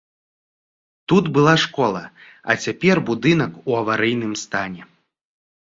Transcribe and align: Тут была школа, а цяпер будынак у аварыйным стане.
Тут 1.07 1.27
была 1.35 1.53
школа, 1.65 2.01
а 2.53 2.57
цяпер 2.63 3.03
будынак 3.11 3.51
у 3.73 3.79
аварыйным 3.85 4.33
стане. 4.47 4.83